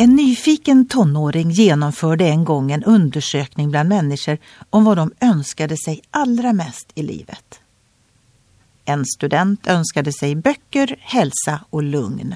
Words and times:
En 0.00 0.16
nyfiken 0.16 0.88
tonåring 0.88 1.50
genomförde 1.50 2.28
en 2.28 2.44
gång 2.44 2.72
en 2.72 2.84
undersökning 2.84 3.70
bland 3.70 3.88
människor 3.88 4.38
om 4.70 4.84
vad 4.84 4.96
de 4.96 5.12
önskade 5.20 5.76
sig 5.76 6.02
allra 6.10 6.52
mest 6.52 6.92
i 6.94 7.02
livet. 7.02 7.60
En 8.84 9.04
student 9.06 9.66
önskade 9.66 10.12
sig 10.12 10.34
böcker, 10.34 10.96
hälsa 11.00 11.64
och 11.70 11.82
lugn. 11.82 12.34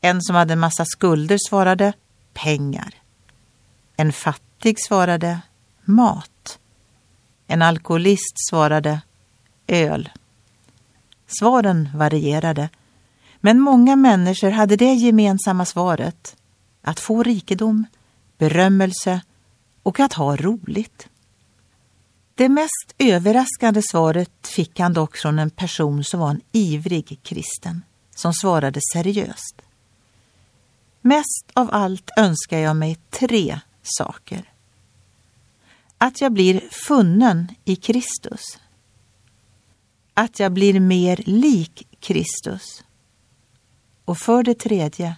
En 0.00 0.22
som 0.22 0.36
hade 0.36 0.52
en 0.52 0.58
massa 0.58 0.84
skulder 0.84 1.38
svarade 1.48 1.92
pengar. 2.32 2.94
En 3.96 4.12
fattig 4.12 4.80
svarade 4.80 5.40
mat. 5.84 6.58
En 7.46 7.62
alkoholist 7.62 8.48
svarade 8.50 9.00
öl. 9.66 10.10
Svaren 11.26 11.88
varierade, 11.94 12.68
men 13.44 13.60
många 13.60 13.96
människor 13.96 14.50
hade 14.50 14.76
det 14.76 14.94
gemensamma 14.94 15.64
svaret 15.64 16.36
att 16.82 17.00
få 17.00 17.22
rikedom, 17.22 17.86
berömmelse 18.38 19.20
och 19.82 20.00
att 20.00 20.12
ha 20.12 20.36
roligt. 20.36 21.08
Det 22.34 22.48
mest 22.48 22.94
överraskande 22.98 23.82
svaret 23.82 24.46
fick 24.46 24.80
han 24.80 24.92
dock 24.92 25.16
från 25.16 25.38
en 25.38 25.50
person 25.50 26.04
som 26.04 26.20
var 26.20 26.30
en 26.30 26.40
ivrig 26.52 27.18
kristen, 27.22 27.82
som 28.14 28.34
svarade 28.34 28.80
seriöst. 28.92 29.62
Mest 31.00 31.50
av 31.52 31.68
allt 31.72 32.10
önskar 32.16 32.58
jag 32.58 32.76
mig 32.76 32.98
tre 33.10 33.60
saker. 33.82 34.52
Att 35.98 36.20
jag 36.20 36.32
blir 36.32 36.62
funnen 36.88 37.54
i 37.64 37.76
Kristus. 37.76 38.42
Att 40.14 40.40
jag 40.40 40.52
blir 40.52 40.80
mer 40.80 41.22
lik 41.26 41.88
Kristus. 42.00 42.84
Och 44.04 44.18
för 44.18 44.42
det 44.42 44.54
tredje, 44.54 45.16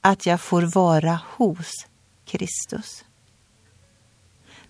att 0.00 0.26
jag 0.26 0.40
får 0.40 0.62
vara 0.62 1.20
hos 1.36 1.86
Kristus. 2.24 3.04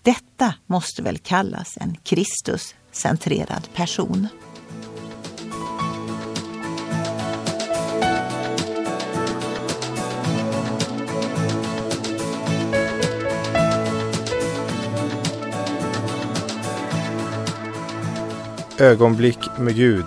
Detta 0.02 0.54
måste 0.66 1.02
väl 1.02 1.18
kallas 1.18 1.76
en 1.80 1.96
Kristus-centrerad 2.02 3.68
person. 3.74 4.28
Ögonblick 18.78 19.38
med 19.58 19.76
Gud 19.76 20.06